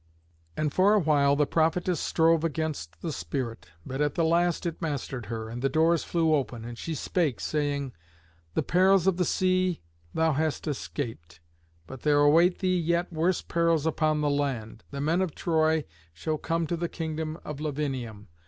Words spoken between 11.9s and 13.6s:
there await thee yet worse